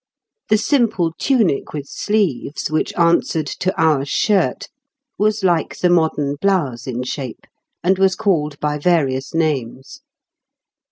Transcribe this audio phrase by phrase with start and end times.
[0.49, 4.67] The simple tunic with sleeves, which answered to our shirt,
[5.19, 7.45] was like the modern blouse in shape,
[7.83, 10.01] and was called by various names.